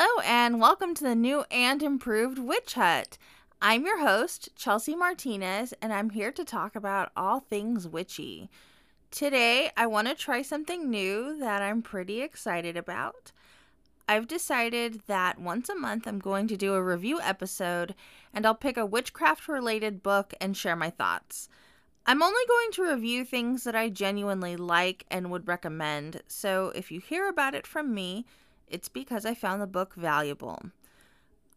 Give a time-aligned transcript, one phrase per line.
[0.00, 3.18] Hello, and welcome to the new and improved Witch Hut.
[3.60, 8.48] I'm your host, Chelsea Martinez, and I'm here to talk about all things witchy.
[9.10, 13.32] Today, I want to try something new that I'm pretty excited about.
[14.08, 17.96] I've decided that once a month I'm going to do a review episode,
[18.32, 21.48] and I'll pick a witchcraft related book and share my thoughts.
[22.06, 26.92] I'm only going to review things that I genuinely like and would recommend, so if
[26.92, 28.26] you hear about it from me,
[28.70, 30.62] it's because I found the book valuable.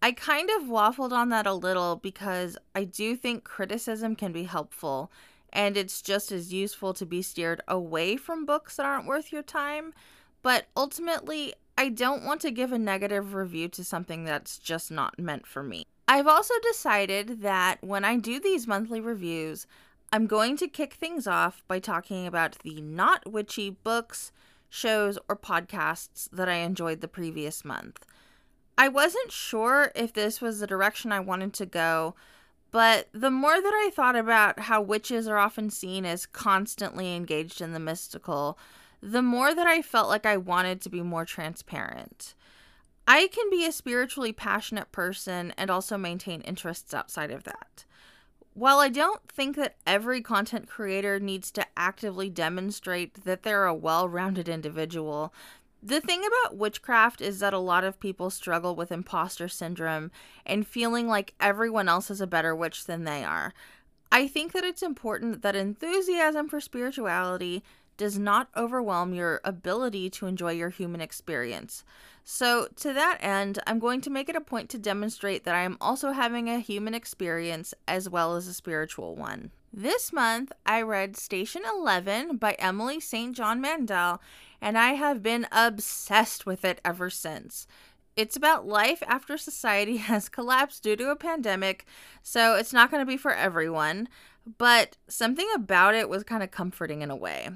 [0.01, 4.43] I kind of waffled on that a little because I do think criticism can be
[4.43, 5.11] helpful,
[5.53, 9.43] and it's just as useful to be steered away from books that aren't worth your
[9.43, 9.93] time.
[10.41, 15.19] But ultimately, I don't want to give a negative review to something that's just not
[15.19, 15.85] meant for me.
[16.07, 19.67] I've also decided that when I do these monthly reviews,
[20.11, 24.31] I'm going to kick things off by talking about the not witchy books,
[24.71, 28.05] shows, or podcasts that I enjoyed the previous month.
[28.77, 32.15] I wasn't sure if this was the direction I wanted to go,
[32.71, 37.59] but the more that I thought about how witches are often seen as constantly engaged
[37.59, 38.57] in the mystical,
[39.01, 42.33] the more that I felt like I wanted to be more transparent.
[43.05, 47.83] I can be a spiritually passionate person and also maintain interests outside of that.
[48.53, 53.73] While I don't think that every content creator needs to actively demonstrate that they're a
[53.73, 55.33] well rounded individual,
[55.81, 60.11] the thing about witchcraft is that a lot of people struggle with imposter syndrome
[60.45, 63.53] and feeling like everyone else is a better witch than they are.
[64.11, 67.63] I think that it's important that enthusiasm for spirituality
[67.97, 71.83] does not overwhelm your ability to enjoy your human experience.
[72.23, 75.63] So, to that end, I'm going to make it a point to demonstrate that I
[75.63, 79.51] am also having a human experience as well as a spiritual one.
[79.73, 83.35] This month, I read Station 11 by Emily St.
[83.35, 84.21] John Mandel,
[84.61, 87.67] and I have been obsessed with it ever since.
[88.17, 91.85] It's about life after society has collapsed due to a pandemic,
[92.21, 94.09] so it's not going to be for everyone,
[94.57, 97.49] but something about it was kind of comforting in a way.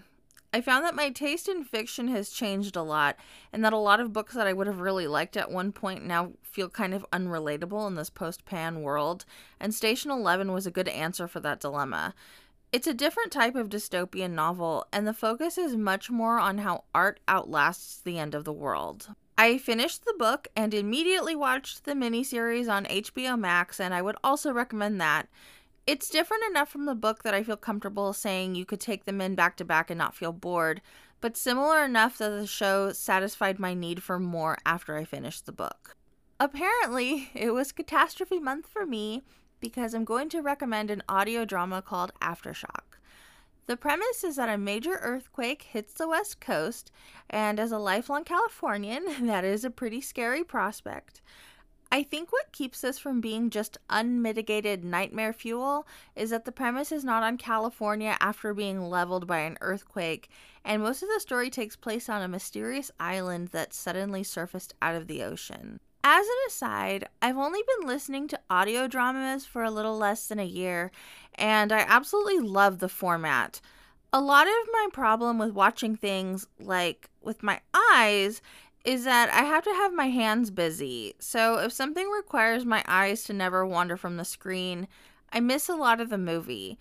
[0.56, 3.18] I found that my taste in fiction has changed a lot,
[3.52, 6.06] and that a lot of books that I would have really liked at one point
[6.06, 9.26] now feel kind of unrelatable in this post pan world,
[9.60, 12.16] and Station 11 was a good answer for that dilemma.
[12.72, 16.86] It's a different type of dystopian novel, and the focus is much more on how
[16.96, 19.10] art outlasts the end of the world.
[19.38, 24.16] I finished the book and immediately watched the miniseries on HBO Max, and I would
[24.24, 25.28] also recommend that.
[25.88, 29.22] It's different enough from the book that I feel comfortable saying you could take them
[29.22, 30.82] in back to back and not feel bored,
[31.22, 35.52] but similar enough that the show satisfied my need for more after I finished the
[35.52, 35.96] book.
[36.40, 39.24] Apparently, it was catastrophe month for me
[39.60, 42.98] because I'm going to recommend an audio drama called Aftershock.
[43.68, 46.92] The premise is that a major earthquake hits the West Coast,
[47.30, 51.22] and as a lifelong Californian, that is a pretty scary prospect.
[51.92, 56.92] I think what keeps this from being just unmitigated nightmare fuel is that the premise
[56.92, 60.30] is not on California after being leveled by an earthquake,
[60.64, 64.96] and most of the story takes place on a mysterious island that suddenly surfaced out
[64.96, 65.80] of the ocean.
[66.04, 70.40] As an aside, I've only been listening to audio dramas for a little less than
[70.40, 70.92] a year,
[71.34, 73.60] and I absolutely love the format.
[74.14, 78.42] A lot of my problem with watching things like with my eyes
[78.86, 81.16] is that I have to have my hands busy.
[81.20, 84.88] So if something requires my eyes to never wander from the screen,
[85.34, 86.78] I miss a lot of the movie.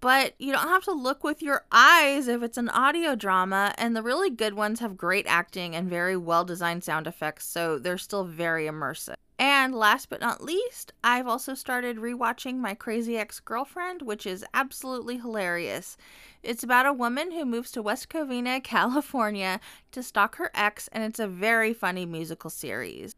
[0.00, 3.94] But you don't have to look with your eyes if it's an audio drama, and
[3.94, 7.96] the really good ones have great acting and very well designed sound effects, so they're
[7.96, 9.14] still very immersive.
[9.38, 14.44] And last but not least, I've also started rewatching My Crazy Ex Girlfriend, which is
[14.54, 15.96] absolutely hilarious.
[16.42, 19.58] It's about a woman who moves to West Covina, California
[19.90, 23.14] to stalk her ex, and it's a very funny musical series.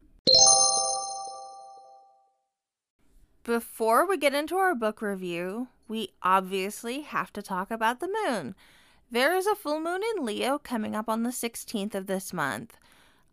[3.44, 8.54] Before we get into our book review, we obviously have to talk about the moon.
[9.10, 12.76] There is a full moon in Leo coming up on the 16th of this month.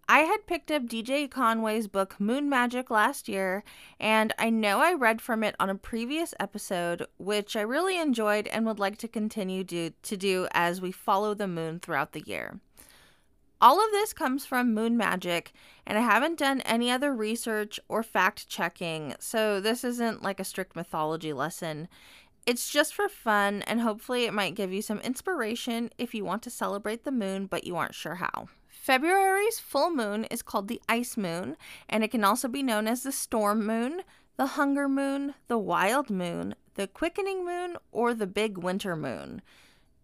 [0.09, 3.63] I had picked up DJ Conway's book Moon Magick last year,
[4.01, 8.47] and I know I read from it on a previous episode, which I really enjoyed
[8.47, 12.23] and would like to continue do, to do as we follow the moon throughout the
[12.25, 12.59] year.
[13.61, 15.53] All of this comes from Moon Magick,
[15.87, 20.45] and I haven't done any other research or fact checking, so this isn't like a
[20.45, 21.87] strict mythology lesson.
[22.45, 26.43] It's just for fun, and hopefully, it might give you some inspiration if you want
[26.43, 28.49] to celebrate the moon but you aren't sure how.
[28.83, 31.55] February's full moon is called the ice moon,
[31.87, 34.01] and it can also be known as the storm moon,
[34.35, 39.41] the hunger moon, the wild moon, the quickening moon, or the big winter moon.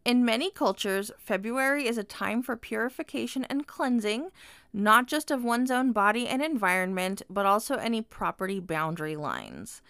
[0.06, 4.30] In many cultures, February is a time for purification and cleansing,
[4.72, 9.82] not just of one's own body and environment, but also any property boundary lines.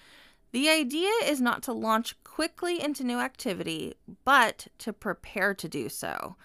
[0.52, 3.94] The idea is not to launch quickly into new activity,
[4.26, 6.38] but to prepare to do so.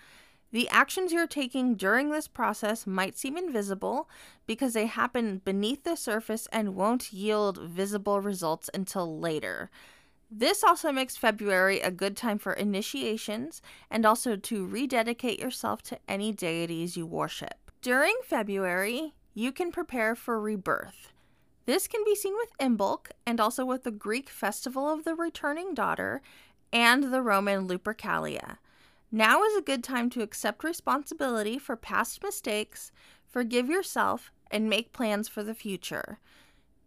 [0.54, 4.08] The actions you're taking during this process might seem invisible
[4.46, 9.68] because they happen beneath the surface and won't yield visible results until later.
[10.30, 15.98] This also makes February a good time for initiations and also to rededicate yourself to
[16.06, 17.72] any deities you worship.
[17.82, 21.12] During February, you can prepare for rebirth.
[21.66, 25.74] This can be seen with Imbolc and also with the Greek festival of the returning
[25.74, 26.22] daughter
[26.72, 28.58] and the Roman Lupercalia.
[29.10, 32.90] Now is a good time to accept responsibility for past mistakes,
[33.28, 36.18] forgive yourself, and make plans for the future.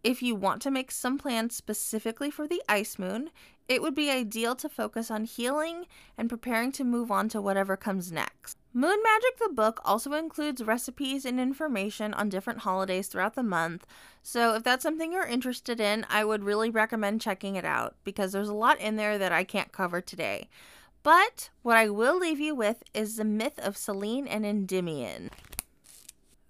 [0.04, 3.30] If you want to make some plans specifically for the ice moon,
[3.68, 5.86] it would be ideal to focus on healing
[6.16, 8.56] and preparing to move on to whatever comes next.
[8.72, 13.86] Moon Magick the book also includes recipes and information on different holidays throughout the month,
[14.22, 18.32] so if that's something you're interested in, I would really recommend checking it out because
[18.32, 20.48] there's a lot in there that I can't cover today.
[21.02, 25.30] But what I will leave you with is the myth of Selene and Endymion.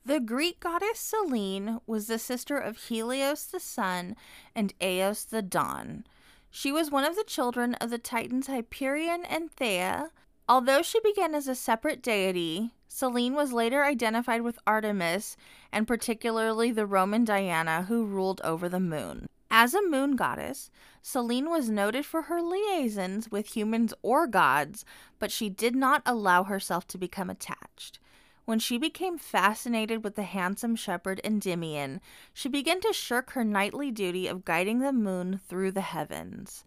[0.04, 4.16] The Greek goddess Selene was the sister of Helios the sun
[4.54, 6.04] and Eos the dawn.
[6.50, 10.10] She was one of the children of the Titans Hyperion and Theia.
[10.48, 15.36] Although she began as a separate deity, Selene was later identified with Artemis
[15.70, 19.28] and particularly the Roman Diana who ruled over the moon.
[19.50, 24.84] As a moon goddess, Selene was noted for her liaisons with humans or gods,
[25.18, 27.98] but she did not allow herself to become attached.
[28.44, 32.00] When she became fascinated with the handsome shepherd Endymion,
[32.32, 36.64] she began to shirk her nightly duty of guiding the moon through the heavens.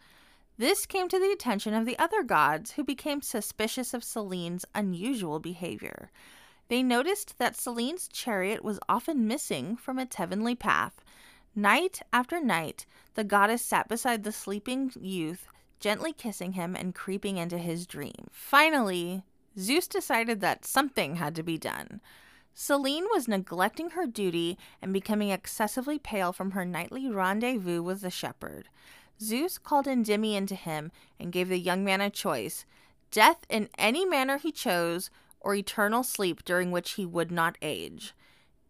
[0.57, 5.39] This came to the attention of the other gods, who became suspicious of Selene's unusual
[5.39, 6.11] behavior.
[6.67, 11.03] They noticed that Selene's chariot was often missing from its heavenly path.
[11.55, 15.47] Night after night, the goddess sat beside the sleeping youth,
[15.81, 18.27] gently kissing him and creeping into his dream.
[18.31, 19.23] Finally,
[19.59, 21.99] Zeus decided that something had to be done.
[22.53, 28.09] Selene was neglecting her duty and becoming excessively pale from her nightly rendezvous with the
[28.09, 28.69] shepherd.
[29.19, 32.65] Zeus called Endymion to him and gave the young man a choice
[33.11, 35.09] death in any manner he chose,
[35.41, 38.13] or eternal sleep during which he would not age.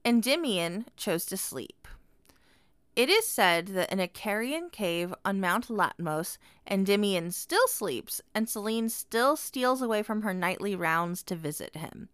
[0.03, 1.87] Endymion chose to sleep.
[2.95, 8.49] It is said that in a Carian cave on Mount Latmos, Endymion still sleeps, and
[8.49, 12.09] Selene still steals away from her nightly rounds to visit him.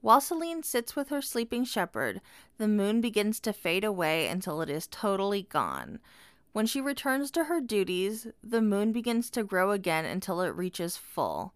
[0.00, 2.20] While Selene sits with her sleeping shepherd,
[2.58, 6.00] the moon begins to fade away until it is totally gone.
[6.52, 10.96] When she returns to her duties, the moon begins to grow again until it reaches
[10.96, 11.54] full.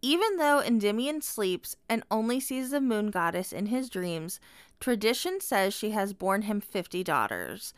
[0.00, 4.40] Even though Endymion sleeps and only sees the moon goddess in his dreams,
[4.80, 7.74] tradition says she has borne him 50 daughters,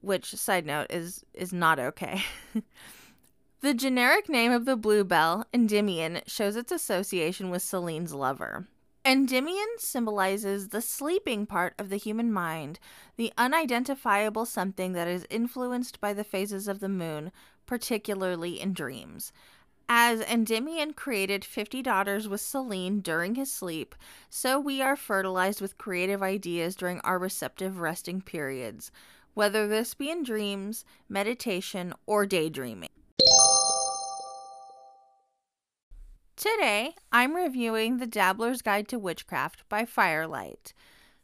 [0.00, 2.22] which side note is is not okay.
[3.60, 8.66] the generic name of the bluebell, Endymion, shows its association with Selene's lover.
[9.04, 12.78] Endymion symbolizes the sleeping part of the human mind,
[13.16, 17.32] the unidentifiable something that is influenced by the phases of the moon,
[17.66, 19.32] particularly in dreams.
[19.88, 23.94] As Endymion created 50 daughters with Selene during his sleep,
[24.30, 28.90] so we are fertilized with creative ideas during our receptive resting periods,
[29.34, 32.88] whether this be in dreams, meditation, or daydreaming.
[36.36, 40.72] Today, I'm reviewing The Dabbler's Guide to Witchcraft by Fire Lyte.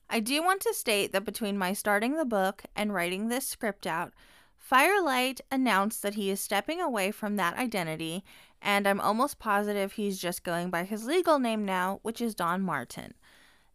[0.09, 3.87] I do want to state that between my starting the book and writing this script
[3.87, 4.12] out,
[4.57, 8.23] Fire Lyte announced that he is stepping away from that identity
[8.62, 12.62] and I'm almost positive he's just going by his legal name now, which is Don
[12.62, 13.15] Martin.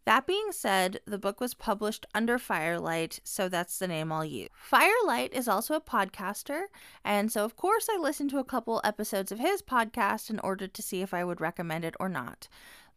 [0.06, 4.26] That being said, the book was published under Fire Lyte, so that's the name I'll
[4.26, 4.50] use.
[4.54, 6.64] Fire Lyte is also a podcaster,
[7.06, 10.68] and so of course I listened to a couple episodes of his podcast in order
[10.68, 12.50] to see if I would recommend it or not.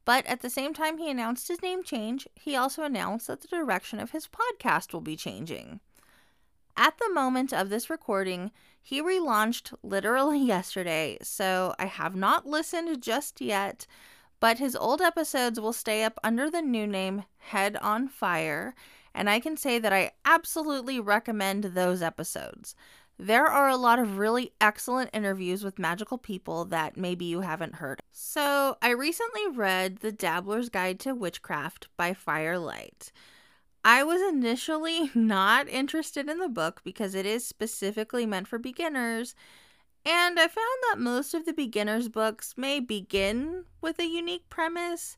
[0.04, 3.48] But at the same time he announced his name change, he also announced that the
[3.48, 5.80] direction of his podcast will be changing.
[6.76, 8.50] At the moment of this recording,
[8.86, 13.84] he relaunched literally yesterday, so I have not listened just yet,
[14.38, 18.76] but his old episodes will stay up under the new name Head on Fire,
[19.12, 22.76] and I can say that I absolutely recommend those episodes.
[23.18, 27.76] There are a lot of really excellent interviews with magical people that maybe you haven't
[27.76, 28.02] heard.
[28.12, 33.10] So, I recently read The Dabbler's Guide to Witchcraft by Fire Lyte.
[33.86, 39.36] I was initially not interested in the book because it is specifically meant for beginners.
[40.04, 45.16] And I found that most of the beginner's books may begin with a unique premise,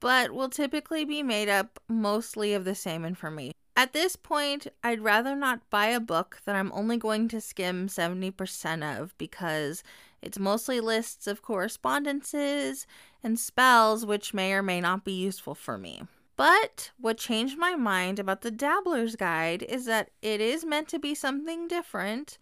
[0.00, 3.54] but will typically be made up mostly of the same information.
[3.76, 7.86] At this point, I'd rather not buy a book that I'm only going to skim
[7.86, 9.84] 70% of because
[10.20, 12.88] it's mostly lists of correspondences
[13.22, 16.02] and spells which may or may not be useful for me.
[16.40, 20.98] But what changed my mind about the Dabbler's Guide is that it is meant to
[20.98, 22.38] be something different,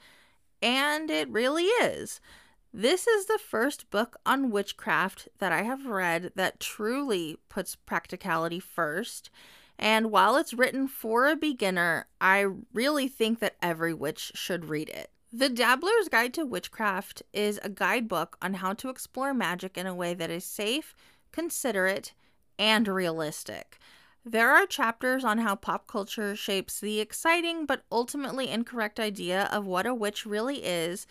[0.62, 2.20] and it really is.
[2.72, 8.60] This is the first book on witchcraft that I have read that truly puts practicality
[8.60, 9.30] first.
[9.80, 14.90] And while it's written for a beginner, I really think that every witch should read
[14.90, 15.10] it.
[15.32, 19.94] The Dabbler's Guide to Witchcraft is a guidebook on how to explore magic in a
[19.94, 20.94] way that is safe,
[21.32, 22.12] considerate,
[22.58, 23.78] and realistic.
[24.24, 29.66] There are chapters on how pop culture shapes the exciting but ultimately incorrect idea of
[29.66, 31.06] what a witch really is,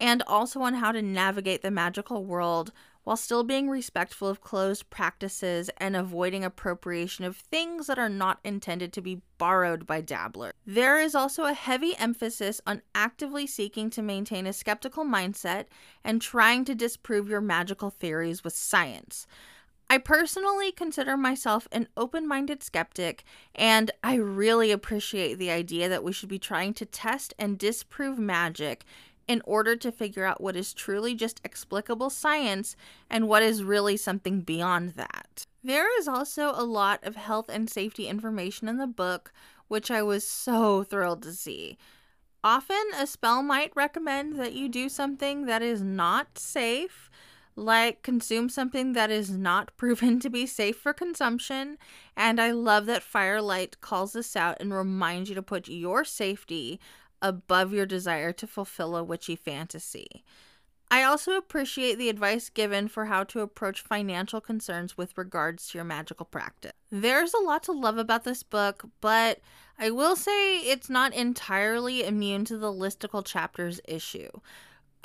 [0.00, 2.72] and also on how to navigate the magical world
[3.06, 8.40] while still being respectful of closed practices and avoiding appropriation of things that are not
[8.42, 10.52] intended to be borrowed by Dabbler.
[10.66, 15.66] There is also a heavy emphasis on actively seeking to maintain a skeptical mindset
[16.02, 19.28] and trying to disprove your magical theories with science.
[19.88, 23.24] I personally consider myself an open minded skeptic,
[23.54, 28.18] and I really appreciate the idea that we should be trying to test and disprove
[28.18, 28.84] magic
[29.28, 32.76] in order to figure out what is truly just explicable science
[33.10, 35.46] and what is really something beyond that.
[35.62, 39.32] There is also a lot of health and safety information in the book,
[39.68, 41.76] which I was so thrilled to see.
[42.44, 47.10] Often, a spell might recommend that you do something that is not safe,
[47.56, 51.78] like consume something that is not proven to be safe for consumption.
[52.16, 56.04] And I love that Fire Lyte calls this out and reminds you to put your
[56.04, 56.78] safety
[57.22, 60.22] above your desire to fulfill a witchy fantasy.
[60.88, 65.78] I also appreciate the advice given for how to approach financial concerns with regards to
[65.78, 66.72] your magical practice.
[66.90, 69.40] There's a lot to love about this book, but
[69.78, 74.30] I will say it's not entirely immune to the listicle chapters issue.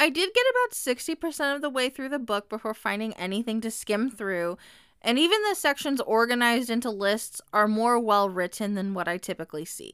[0.02, 3.70] I did get about 60% of the way through the book before finding anything to
[3.70, 4.58] skim through,
[5.00, 9.64] and even the sections organized into lists are more well written than what I typically
[9.64, 9.94] see.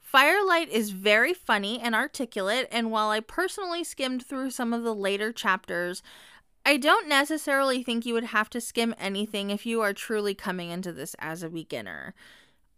[0.00, 4.82] Fire Lyte is very funny and articulate, and while I personally skimmed through some of
[4.82, 6.02] the later chapters,
[6.64, 10.70] I don't necessarily think you would have to skim anything if you are truly coming
[10.70, 12.16] into this as a beginner.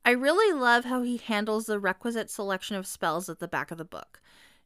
[0.04, 3.78] I really love how he handles the requisite selection of spells at the back of
[3.78, 4.20] the book.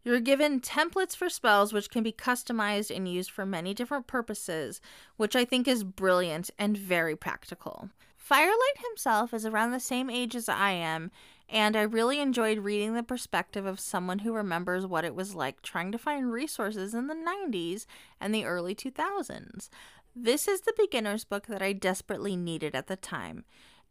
[0.04, 4.80] You're given templates for spells which can be customized and used for many different purposes,
[5.16, 7.90] which I think is brilliant and very practical.
[8.16, 11.10] Fire Lyte himself is around the same age as I am,
[11.48, 15.60] and I really enjoyed reading the perspective of someone who remembers what it was like
[15.62, 17.86] trying to find resources in the 90s
[18.20, 19.68] and the early 2000s.
[20.16, 23.44] This is the beginner's book that I desperately needed at the time.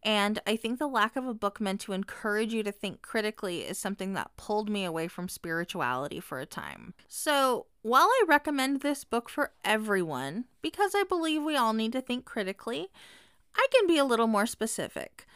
[0.04, 3.62] And I think the lack of a book meant to encourage you to think critically
[3.62, 6.96] is something that pulled me away from spirituality for a time.
[7.08, 12.02] So, while I recommend this book for everyone, because I believe we all need to
[12.02, 12.88] think critically,
[13.56, 15.28] I can be a little more specific.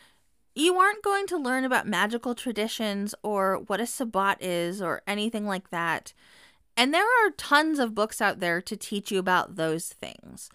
[0.56, 5.46] You aren't going to learn about magical traditions or what a sabbat is or anything
[5.46, 6.14] like that.
[6.78, 10.50] And there are tons of books out there to teach you about those things.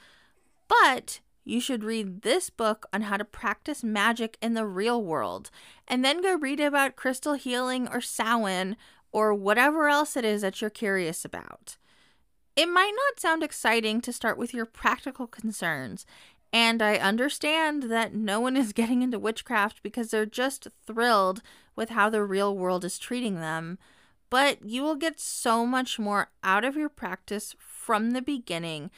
[0.68, 5.50] But you should read this book on how to practice magic in the real world
[5.88, 8.76] and then go read about crystal healing or Samhain
[9.12, 11.76] or whatever else it is that you're curious about.
[12.56, 16.06] It might not sound exciting to start with your practical concerns
[16.52, 21.42] and I understand that no one is getting into witchcraft because they're just thrilled
[21.76, 23.78] with how the real world is treating them.
[24.28, 28.90] But you will get so much more out of your practice from the beginning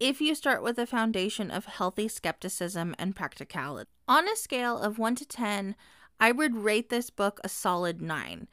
[0.00, 3.90] if you start with a foundation of healthy skepticism and practicality.
[4.06, 5.74] On a scale of 1 to 10,
[6.20, 8.48] I would rate this book a solid 9.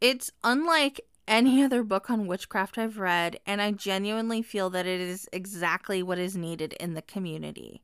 [0.00, 5.00] It's unlike any other book on witchcraft I've read, and I genuinely feel that it
[5.00, 7.82] is exactly what is needed in the community.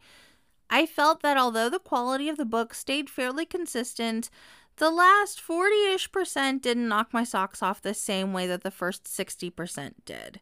[0.70, 4.28] I felt that although the quality of the book stayed fairly consistent,
[4.76, 8.70] the last 40 ish percent didn't knock my socks off the same way that the
[8.70, 10.40] first 60% did.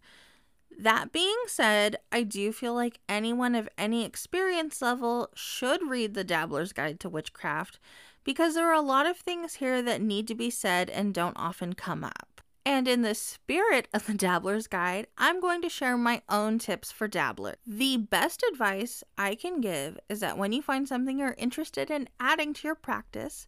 [0.79, 6.25] That being said, I do feel like anyone of any experience level should read The
[6.25, 7.79] Dabbler's Guide to Witchcraft
[8.25, 11.37] because there are a lot of things here that need to be said and don't
[11.39, 12.43] often come up.
[12.67, 16.93] And in the spirit of the Dabbler's Guide, I'm going to share my own tips
[16.93, 17.55] for Dabbler.
[17.65, 22.09] The best advice I can give is that when you find something you're interested in
[22.21, 23.47] adding to your practice,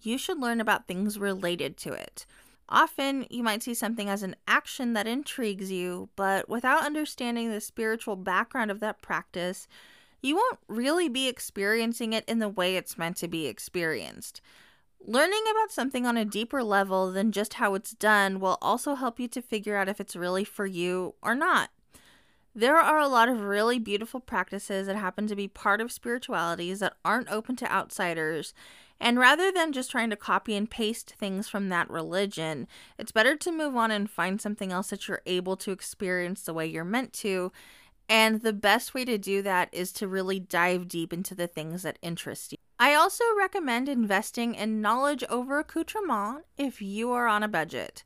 [0.00, 2.26] you should learn about things related to it.
[2.68, 7.60] Often, you might see something as an action that intrigues you, but without understanding the
[7.60, 9.66] spiritual background of that practice,
[10.20, 14.40] you won't really be experiencing it in the way it's meant to be experienced.
[15.00, 19.18] Learning about something on a deeper level than just how it's done will also help
[19.18, 21.70] you to figure out if it's really for you or not.
[22.54, 26.80] There are a lot of really beautiful practices that happen to be part of spiritualities
[26.80, 28.52] that aren't open to outsiders,
[29.00, 32.66] and rather than just trying to copy and paste things from that religion,
[32.98, 36.54] it's better to move on and find something else that you're able to experience the
[36.54, 37.52] way you're meant to.
[38.08, 41.82] And the best way to do that is to really dive deep into the things
[41.82, 42.58] that interest you.
[42.78, 48.02] I also recommend investing in knowledge over accoutrement if you are on a budget.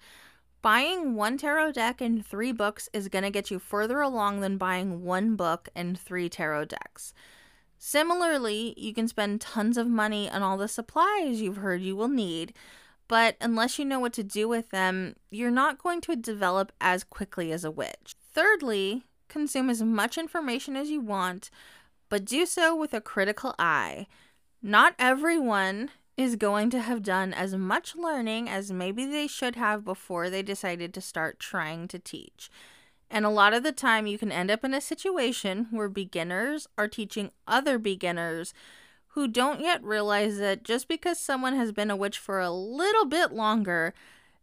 [0.61, 4.59] Buying one tarot deck and three books is going to get you further along than
[4.59, 7.15] buying one book and three tarot decks.
[7.85, 12.07] Similarly, you can spend tons of money on all the supplies you've heard you will
[12.07, 12.55] need,
[13.09, 17.03] but unless you know what to do with them, you're not going to develop as
[17.03, 18.15] quickly as a witch.
[18.33, 21.51] Thirdly, consume as much information as you want,
[22.09, 24.07] but do so with a critical eye.
[24.62, 29.85] Not everyone is going to have done as much learning as maybe they should have
[29.85, 32.49] before they decided to start trying to teach.
[33.12, 36.66] And a lot of the time, you can end up in a situation where beginners
[36.78, 38.54] are teaching other beginners
[39.09, 43.04] who don't yet realize that just because someone has been a witch for a little
[43.04, 43.92] bit longer,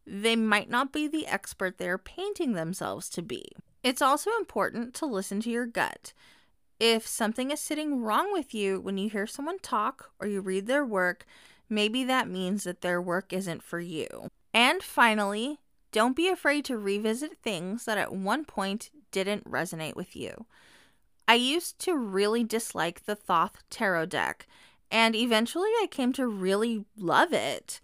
[0.05, 3.43] they might not be the expert they're painting themselves to be.
[3.81, 6.13] It's also important to listen to your gut.
[6.79, 10.67] If something is sitting wrong with you when you hear someone talk or you read
[10.67, 11.25] their work,
[11.69, 14.29] maybe that means that their work isn't for you.
[14.53, 15.59] And finally,
[15.91, 20.46] don't be afraid to revisit things that at one point didn't resonate with you.
[21.27, 24.48] I used to really dislike the Thoth tarot deck,
[24.91, 27.79] and eventually I came to really love it.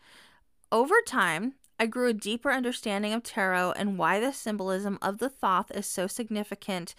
[0.72, 5.30] Over time, I grew a deeper understanding of tarot and why the symbolism of the
[5.30, 6.96] Thoth is so significant,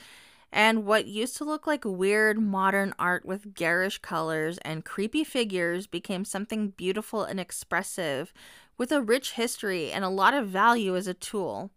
[0.52, 5.86] and what used to look like weird modern art with garish colors and creepy figures
[5.86, 8.32] became something beautiful and expressive
[8.78, 11.70] with a rich history and a lot of value as a tool.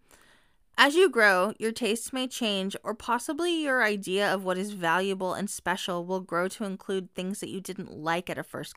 [0.78, 5.34] As you grow, your tastes may change, or possibly your idea of what is valuable
[5.34, 8.76] and special will grow to include things that you didn't like at a first.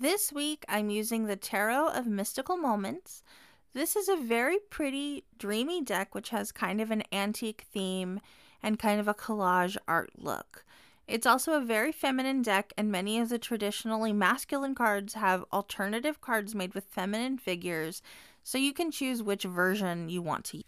[0.00, 3.22] This week, I'm using the Tarot of Mystical Moments.
[3.74, 8.20] This is a very pretty, dreamy deck which has kind of an antique theme
[8.62, 10.64] and kind of a collage art look.
[11.08, 16.20] It's also a very feminine deck, and many of the traditionally masculine cards have alternative
[16.20, 18.02] cards made with feminine figures,
[18.42, 20.64] so you can choose which version you want to use.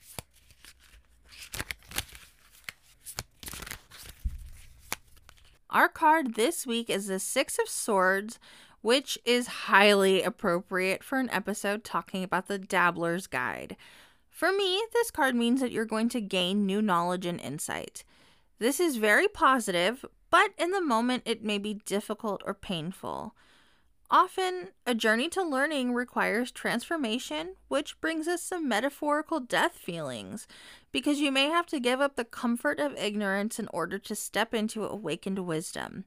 [5.69, 8.39] Our card this week is the Six of Swords,
[8.81, 13.77] which is highly appropriate for an episode talking about the Dabbler's Guide.
[14.31, 18.05] For me, this card means that you're going to gain new knowledge and insight.
[18.59, 23.35] This is very positive, but in the moment it may be difficult or painful.
[24.13, 30.49] Often, a journey to learning requires transformation, which brings us some metaphorical death feelings,
[30.91, 34.53] because you may have to give up the comfort of ignorance in order to step
[34.53, 36.07] into awakened wisdom.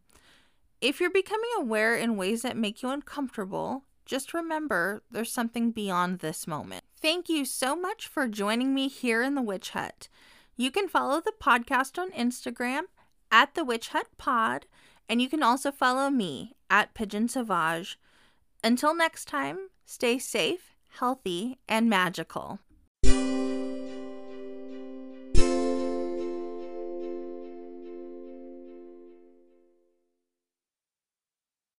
[0.81, 6.19] If you're becoming aware in ways that make you uncomfortable, just remember there's something beyond
[6.19, 6.83] this moment.
[7.01, 10.09] Thank you so much for joining me here in the Witch Hut.
[10.57, 12.83] You can follow the podcast on Instagram
[13.33, 14.67] at the Witch Hut Pod,
[15.09, 17.99] and you can also follow me at Pigeon Sauvage.
[18.63, 22.59] Until next time, stay safe, healthy, and magical.